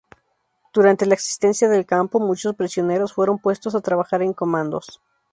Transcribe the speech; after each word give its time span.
Durante 0.73 1.05
la 1.05 1.13
existencia 1.13 1.69
del 1.69 1.85
campo, 1.85 2.19
muchos 2.19 2.55
prisioneros 2.55 3.13
fueron 3.13 3.37
puestos 3.37 3.75
a 3.75 3.81
trabajar 3.81 4.23
en 4.23 4.33
comandos. 4.33 4.99